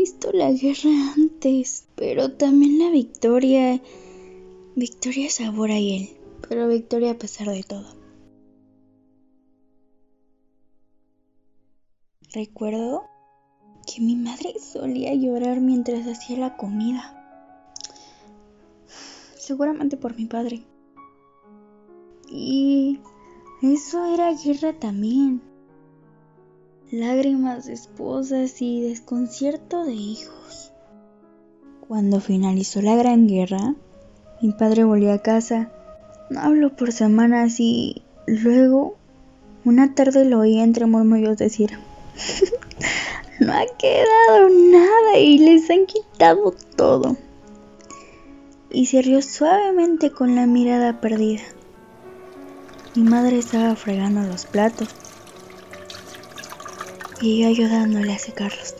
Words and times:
visto 0.00 0.32
la 0.32 0.50
guerra 0.50 1.12
antes, 1.14 1.86
pero 1.94 2.32
también 2.32 2.78
la 2.78 2.90
victoria. 2.90 3.82
Victoria 4.74 5.26
es 5.26 5.40
ahora 5.42 5.78
y 5.78 5.96
él, 5.96 6.08
pero 6.48 6.68
victoria 6.68 7.10
a 7.10 7.18
pesar 7.18 7.48
de 7.48 7.62
todo. 7.62 7.86
Recuerdo 12.32 13.04
que 13.86 14.00
mi 14.00 14.16
madre 14.16 14.54
solía 14.58 15.12
llorar 15.14 15.60
mientras 15.60 16.06
hacía 16.06 16.38
la 16.38 16.56
comida. 16.56 17.02
Seguramente 19.36 19.98
por 19.98 20.16
mi 20.16 20.24
padre. 20.24 20.62
Y 22.30 23.00
eso 23.60 24.14
era 24.14 24.32
guerra 24.32 24.72
también. 24.78 25.49
Lágrimas 26.90 27.66
de 27.66 27.74
esposas 27.74 28.60
y 28.60 28.82
desconcierto 28.82 29.84
de 29.84 29.92
hijos. 29.92 30.72
Cuando 31.86 32.20
finalizó 32.20 32.82
la 32.82 32.96
gran 32.96 33.28
guerra, 33.28 33.76
mi 34.42 34.50
padre 34.50 34.82
volvió 34.82 35.12
a 35.12 35.22
casa. 35.22 35.70
No 36.30 36.40
habló 36.40 36.74
por 36.74 36.90
semanas 36.90 37.60
y 37.60 38.02
luego 38.26 38.96
una 39.64 39.94
tarde 39.94 40.24
lo 40.24 40.40
oí 40.40 40.58
entre 40.58 40.86
murmullos 40.86 41.36
decir, 41.38 41.78
no 43.38 43.52
ha 43.52 43.66
quedado 43.78 44.48
nada 44.48 45.16
y 45.16 45.38
les 45.38 45.70
han 45.70 45.86
quitado 45.86 46.56
todo. 46.74 47.16
Y 48.68 48.86
se 48.86 49.00
rió 49.00 49.22
suavemente 49.22 50.10
con 50.10 50.34
la 50.34 50.46
mirada 50.46 51.00
perdida. 51.00 51.42
Mi 52.96 53.04
madre 53.04 53.38
estaba 53.38 53.76
fregando 53.76 54.22
los 54.22 54.44
platos 54.46 54.88
y 57.20 57.42
yo 57.42 57.48
ayudándole 57.48 58.12
a 58.12 58.18
secarlos. 58.18 58.74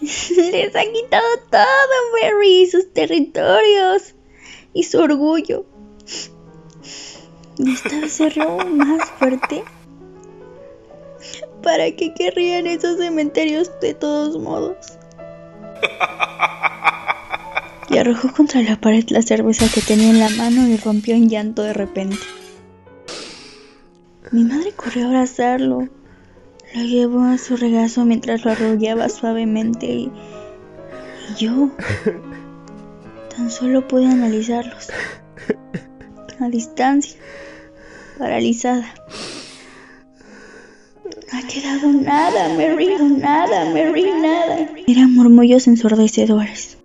Les 0.00 0.76
ha 0.76 0.82
quitado 0.82 1.26
todo, 1.50 1.64
Mary, 2.22 2.66
sus 2.70 2.92
territorios 2.92 4.14
y 4.72 4.84
su 4.84 4.98
orgullo. 5.00 5.64
Y 7.58 7.72
esta 7.72 8.00
vez 8.00 8.20
más 8.66 9.10
fuerte. 9.10 9.64
¿Para 11.62 11.90
qué 11.92 12.12
querrían 12.12 12.66
esos 12.66 12.98
cementerios 12.98 13.70
de 13.80 13.94
todos 13.94 14.38
modos? 14.38 14.76
y 17.88 17.98
arrojó 17.98 18.32
contra 18.32 18.62
la 18.62 18.80
pared 18.80 19.04
la 19.10 19.22
cerveza 19.22 19.66
que 19.72 19.80
tenía 19.80 20.10
en 20.10 20.18
la 20.18 20.28
mano 20.30 20.66
y 20.66 20.76
rompió 20.76 21.14
en 21.14 21.28
llanto 21.28 21.62
de 21.62 21.72
repente. 21.72 22.18
Mi 24.32 24.42
madre 24.42 24.72
corrió 24.72 25.04
a 25.04 25.08
abrazarlo. 25.08 25.88
Lo 26.74 26.82
llevó 26.82 27.22
a 27.22 27.38
su 27.38 27.56
regazo 27.56 28.04
mientras 28.04 28.44
lo 28.44 28.50
arrollaba 28.50 29.08
suavemente 29.08 29.86
y, 29.86 30.12
y 31.30 31.34
yo 31.38 31.70
tan 33.36 33.50
solo 33.50 33.86
pude 33.86 34.06
analizarlos 34.06 34.88
a 36.40 36.48
distancia, 36.48 37.18
paralizada. 38.18 38.92
No 41.04 41.38
ha 41.38 41.46
quedado 41.46 41.92
nada, 41.92 42.48
Mary, 42.54 42.88
nada, 43.18 43.64
Mary, 43.66 44.10
nada. 44.20 44.68
Eran 44.86 45.14
murmullos 45.14 45.66
ensordecedores. 45.66 46.78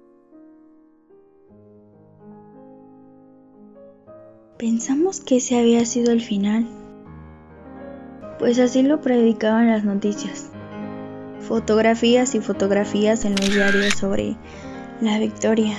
Pensamos 4.58 5.22
que 5.22 5.38
ese 5.38 5.58
había 5.58 5.86
sido 5.86 6.12
el 6.12 6.22
final, 6.22 6.67
pues 8.40 8.58
así 8.58 8.82
lo 8.82 9.02
predicaban 9.02 9.68
las 9.68 9.84
noticias. 9.84 10.50
Fotografías 11.42 12.34
y 12.36 12.40
fotografías 12.40 13.26
en 13.26 13.36
los 13.36 13.54
diarios 13.54 13.94
sobre 13.95 14.38
la 15.02 15.20
victoria. 15.20 15.77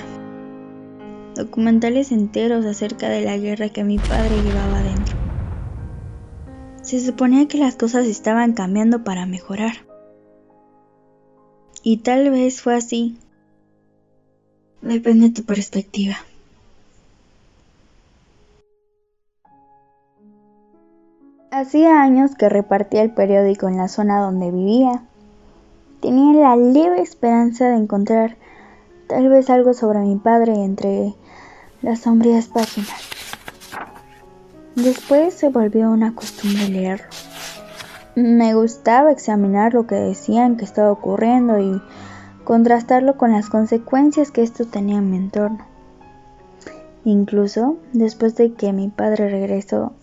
Documentales 1.35 2.11
enteros 2.11 2.65
acerca 2.65 3.09
de 3.09 3.21
la 3.21 3.37
guerra 3.37 3.69
que 3.69 3.83
mi 3.83 3.97
padre 3.97 4.41
llevaba 4.43 4.79
adentro. 4.79 5.15
Se 6.83 6.99
suponía 6.99 7.47
que 7.47 7.57
las 7.57 7.75
cosas 7.75 8.05
estaban 8.05 8.53
cambiando 8.53 9.03
para 9.03 9.25
mejorar. 9.25 9.85
Y 11.83 11.97
tal 11.97 12.29
vez 12.29 12.61
fue 12.61 12.75
así. 12.75 13.17
Depende 14.81 15.29
de 15.29 15.33
tu 15.33 15.43
perspectiva. 15.43 16.17
Hacía 21.61 22.01
años 22.01 22.33
que 22.35 22.49
repartía 22.49 23.03
el 23.03 23.11
periódico 23.11 23.67
en 23.67 23.77
la 23.77 23.87
zona 23.87 24.19
donde 24.19 24.49
vivía. 24.49 25.03
Tenía 25.99 26.33
la 26.33 26.55
leve 26.55 27.03
esperanza 27.03 27.69
de 27.69 27.75
encontrar 27.75 28.35
tal 29.05 29.29
vez 29.29 29.47
algo 29.51 29.75
sobre 29.75 29.99
mi 29.99 30.15
padre 30.15 30.55
entre 30.55 31.13
las 31.83 31.99
sombrías 31.99 32.47
páginas. 32.47 32.99
Después 34.75 35.35
se 35.35 35.49
volvió 35.49 35.91
una 35.91 36.15
costumbre 36.15 36.67
leerlo. 36.67 37.05
Me 38.15 38.55
gustaba 38.55 39.11
examinar 39.11 39.75
lo 39.75 39.85
que 39.85 39.93
decían 39.95 40.57
que 40.57 40.65
estaba 40.65 40.91
ocurriendo 40.91 41.59
y 41.59 41.79
contrastarlo 42.43 43.17
con 43.17 43.33
las 43.33 43.49
consecuencias 43.49 44.31
que 44.31 44.41
esto 44.41 44.65
tenía 44.65 44.97
en 44.97 45.11
mi 45.11 45.17
entorno. 45.17 45.63
Incluso 47.05 47.77
después 47.93 48.35
de 48.35 48.53
que 48.53 48.73
mi 48.73 48.87
padre 48.87 49.29
regresó 49.29 49.93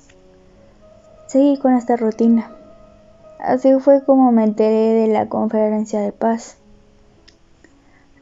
Seguí 1.29 1.59
con 1.59 1.75
esta 1.75 1.95
rutina. 1.97 2.51
Así 3.39 3.71
fue 3.81 4.03
como 4.03 4.33
me 4.33 4.45
enteré 4.45 4.95
de 4.95 5.09
la 5.09 5.29
conferencia 5.29 6.01
de 6.01 6.11
paz. 6.11 6.57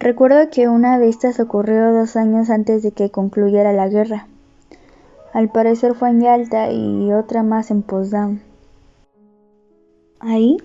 Recuerdo 0.00 0.50
que 0.50 0.68
una 0.68 0.98
de 0.98 1.08
estas 1.08 1.38
ocurrió 1.38 1.92
dos 1.92 2.16
años 2.16 2.50
antes 2.50 2.82
de 2.82 2.90
que 2.90 3.10
concluyera 3.10 3.72
la 3.72 3.88
guerra. 3.88 4.26
Al 5.32 5.50
parecer 5.50 5.94
fue 5.94 6.10
en 6.10 6.22
Yalta 6.22 6.72
y 6.72 7.12
otra 7.12 7.44
más 7.44 7.70
en 7.70 7.82
Potsdam. 7.82 8.40
Ahí 10.18 10.56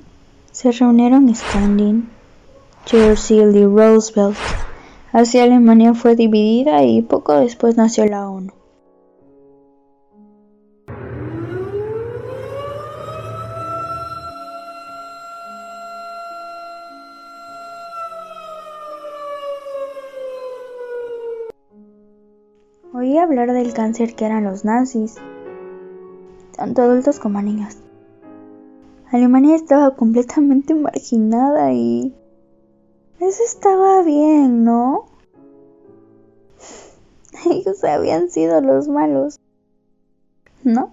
se 0.51 0.71
reunieron 0.71 1.29
Stalin, 1.29 2.09
Churchill 2.85 3.55
y 3.55 3.65
Roosevelt. 3.65 4.35
Así 5.11 5.37
Alemania 5.37 5.93
fue 5.93 6.15
dividida 6.15 6.83
y 6.83 7.03
poco 7.03 7.33
después 7.33 7.77
nació 7.77 8.07
la 8.07 8.27
ONU. 8.27 8.51
Oí 23.01 23.17
hablar 23.17 23.51
del 23.51 23.73
cáncer 23.73 24.13
que 24.13 24.27
eran 24.27 24.43
los 24.43 24.63
nazis, 24.63 25.15
tanto 26.55 26.83
adultos 26.83 27.19
como 27.19 27.41
niños. 27.41 27.77
Alemania 29.11 29.55
estaba 29.55 29.95
completamente 29.95 30.75
marginada 30.75 31.73
y... 31.73 32.13
Eso 33.19 33.41
estaba 33.43 34.03
bien, 34.03 34.63
¿no? 34.63 35.05
Ellos 37.49 37.83
habían 37.83 38.29
sido 38.29 38.61
los 38.61 38.87
malos. 38.87 39.39
¿No? 40.63 40.91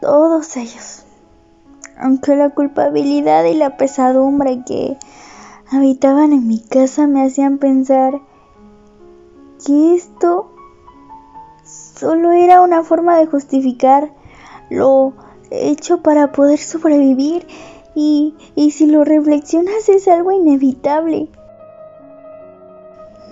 Todos 0.00 0.56
ellos. 0.56 1.06
Aunque 1.96 2.34
la 2.34 2.50
culpabilidad 2.50 3.44
y 3.44 3.54
la 3.54 3.76
pesadumbre 3.76 4.64
que 4.66 4.96
habitaban 5.70 6.32
en 6.32 6.48
mi 6.48 6.60
casa 6.60 7.06
me 7.06 7.24
hacían 7.24 7.58
pensar 7.58 8.20
que 9.64 9.94
esto 9.94 10.50
solo 11.64 12.32
era 12.32 12.62
una 12.62 12.82
forma 12.82 13.18
de 13.18 13.26
justificar 13.26 14.12
lo 14.70 15.12
hecho 15.50 16.02
para 16.02 16.32
poder 16.32 16.58
sobrevivir 16.58 17.46
y, 17.94 18.34
y 18.54 18.70
si 18.70 18.86
lo 18.86 19.04
reflexionas 19.04 19.88
es 19.88 20.08
algo 20.08 20.32
inevitable. 20.32 21.28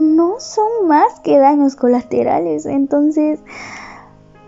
No 0.01 0.39
son 0.39 0.87
más 0.87 1.21
que 1.21 1.39
daños 1.39 1.77
colaterales, 1.77 2.67
entonces 2.67 3.41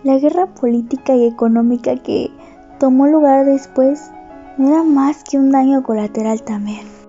la 0.03 0.17
guerra 0.17 0.47
política 0.47 1.15
y 1.15 1.27
económica 1.27 1.95
que 1.97 2.31
tomó 2.79 3.07
lugar 3.07 3.45
después 3.45 4.11
no 4.57 4.69
era 4.69 4.83
más 4.83 5.23
que 5.23 5.37
un 5.37 5.51
daño 5.51 5.83
colateral 5.83 6.41
también. 6.41 7.00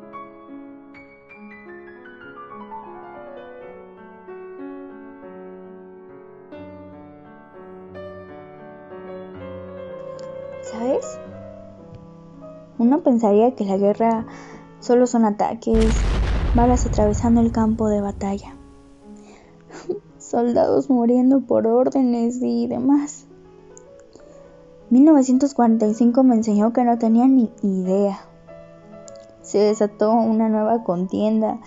¿Sabes? 10.73 11.19
Uno 12.79 13.03
pensaría 13.03 13.55
que 13.55 13.67
la 13.67 13.77
guerra 13.77 14.27
solo 14.81 15.07
son 15.07 15.27
ataques, 15.27 16.07
balas 16.55 16.87
atravesando 16.87 17.43
el 17.43 17.53
campo 17.53 17.89
de 17.89 18.01
batalla, 18.01 18.57
soldados 20.19 20.89
muriendo 20.89 21.43
por 21.43 21.67
órdenes 21.67 22.39
y 22.41 22.69
demás. 22.69 23.27
1945 24.89 26.23
me 26.25 26.37
enseñó 26.37 26.73
que 26.73 26.85
no 26.85 26.99
tenía 26.99 27.29
ni 27.29 27.51
idea. 27.63 28.21
se 29.43 29.59
desató 29.59 30.13
una 30.13 30.49
nueva 30.49 30.85
contienda, 30.85 31.61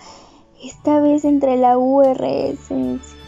esta 0.60 0.98
vez 0.98 1.24
entre 1.24 1.56
la 1.56 1.78
URSS 1.78 3.25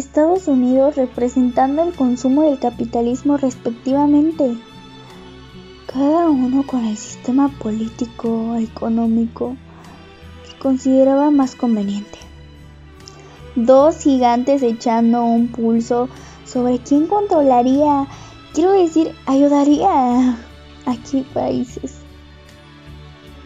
Estados 0.00 0.48
Unidos 0.48 0.96
representando 0.96 1.82
el 1.82 1.92
consumo 1.92 2.44
y 2.44 2.52
el 2.52 2.58
capitalismo 2.58 3.36
respectivamente, 3.36 4.56
cada 5.86 6.30
uno 6.30 6.64
con 6.66 6.84
el 6.84 6.96
sistema 6.96 7.48
político, 7.48 8.56
económico 8.56 9.56
que 10.48 10.58
consideraba 10.58 11.30
más 11.30 11.54
conveniente. 11.54 12.18
Dos 13.54 13.98
gigantes 13.98 14.62
echando 14.62 15.24
un 15.24 15.48
pulso 15.48 16.08
sobre 16.46 16.78
quién 16.78 17.06
controlaría, 17.06 18.06
quiero 18.54 18.72
decir, 18.72 19.14
ayudaría 19.26 20.30
a 20.86 20.96
qué 21.10 21.24
países. 21.34 21.96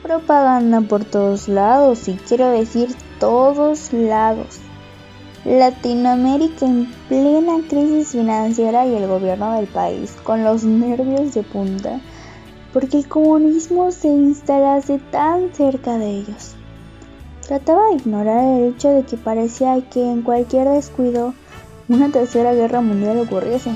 Propaganda 0.02 0.80
por 0.82 1.04
todos 1.04 1.48
lados, 1.48 2.06
y 2.06 2.14
quiero 2.14 2.50
decir 2.50 2.94
todos 3.18 3.92
lados. 3.92 4.60
Latinoamérica 5.46 6.66
en 6.66 6.92
plena 7.08 7.58
crisis 7.68 8.08
financiera 8.08 8.84
y 8.84 8.96
el 8.96 9.06
gobierno 9.06 9.52
del 9.52 9.68
país 9.68 10.16
con 10.24 10.42
los 10.42 10.64
nervios 10.64 11.34
de 11.34 11.44
punta 11.44 12.00
porque 12.72 12.98
el 12.98 13.08
comunismo 13.08 13.92
se 13.92 14.08
instalase 14.08 14.98
tan 15.12 15.54
cerca 15.54 15.98
de 15.98 16.10
ellos. 16.10 16.56
Trataba 17.46 17.90
de 17.90 17.94
ignorar 17.94 18.44
el 18.44 18.74
hecho 18.74 18.88
de 18.88 19.04
que 19.04 19.16
parecía 19.16 19.80
que 19.88 20.02
en 20.02 20.22
cualquier 20.22 20.68
descuido 20.68 21.32
una 21.88 22.10
tercera 22.10 22.52
guerra 22.52 22.80
mundial 22.80 23.20
ocurriese. 23.20 23.70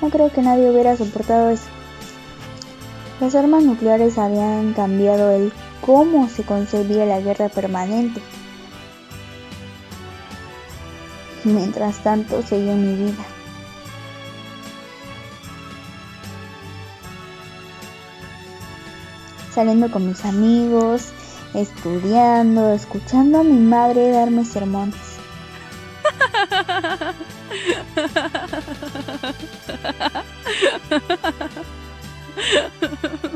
No 0.00 0.08
creo 0.08 0.32
que 0.32 0.40
nadie 0.40 0.70
hubiera 0.70 0.96
soportado 0.96 1.50
eso. 1.50 1.68
Las 3.20 3.34
armas 3.34 3.64
nucleares 3.64 4.16
habían 4.16 4.72
cambiado 4.72 5.30
el 5.30 5.52
cómo 5.84 6.26
se 6.30 6.42
concebía 6.42 7.04
la 7.04 7.20
guerra 7.20 7.50
permanente. 7.50 8.22
Mientras 11.44 12.02
tanto 12.02 12.42
seguía 12.42 12.74
mi 12.74 12.94
vida. 12.94 13.24
Saliendo 19.54 19.90
con 19.90 20.06
mis 20.06 20.24
amigos, 20.24 21.12
estudiando, 21.54 22.72
escuchando 22.72 23.40
a 23.40 23.42
mi 23.42 23.58
madre 23.58 24.10
darme 24.10 24.44
sermones. 24.44 24.96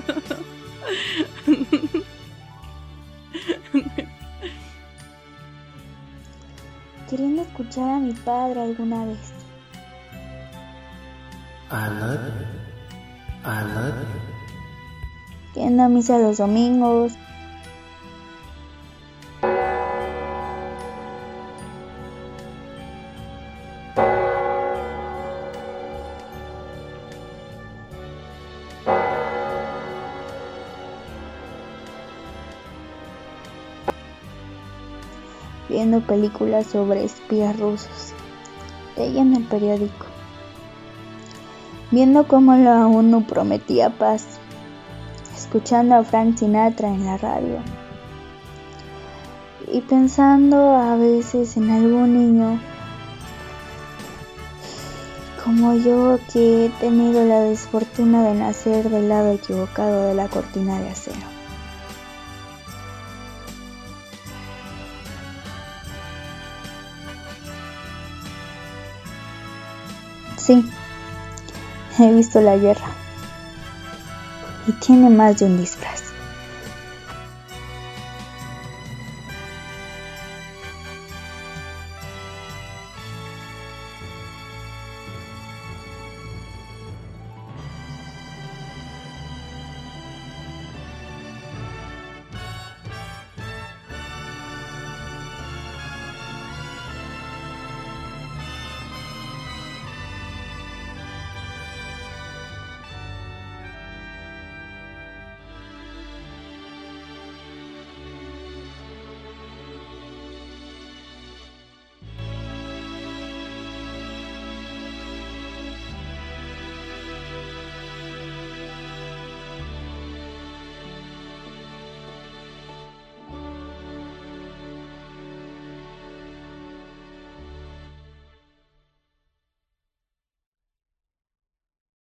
escuchar 7.75 7.91
a 7.91 7.99
mi 7.99 8.12
padre 8.12 8.62
alguna 8.62 9.05
vez. 9.05 9.32
I 11.71 11.88
love 12.00 12.21
you. 12.25 12.47
I 13.44 13.62
love 13.75 13.94
you. 15.55 15.61
Yendo 15.61 15.82
a 15.82 15.88
misa 15.88 16.19
los 16.19 16.38
domingos. 16.38 17.15
Viendo 35.69 36.00
películas 36.00 36.66
sobre 36.66 37.05
espías 37.05 37.58
rusos, 37.58 38.12
leyendo 38.96 39.38
el 39.38 39.44
periódico, 39.44 40.06
viendo 41.90 42.26
cómo 42.26 42.55
la 42.56 42.87
ONU 42.87 43.26
prometía 43.26 43.90
paz, 43.90 44.38
escuchando 45.37 45.96
a 45.96 46.05
Frank 46.05 46.37
Sinatra 46.38 46.88
en 46.88 47.06
la 47.06 47.16
radio 47.16 47.58
y 49.72 49.81
pensando 49.81 50.76
a 50.76 50.96
veces 50.96 51.56
en 51.56 51.70
algún 51.70 52.14
niño 52.14 52.61
como 55.44 55.75
yo 55.75 56.19
que 56.32 56.66
he 56.66 56.69
tenido 56.81 57.25
la 57.25 57.40
desfortuna 57.40 58.22
de 58.22 58.34
nacer 58.34 58.88
del 58.88 59.11
lado 59.11 59.32
equivocado 59.32 60.08
de 60.08 60.14
la 60.14 60.28
cortina 60.28 60.81
de 60.81 60.88
acero. 60.88 61.33
Sí, 70.44 70.62
he 71.99 72.12
visto 72.12 72.38
la 72.43 72.58
guerra. 72.58 72.88
Y 74.67 74.73
tiene 74.73 75.08
más 75.08 75.38
de 75.38 75.46
un 75.46 75.58
disfraz. 75.58 76.13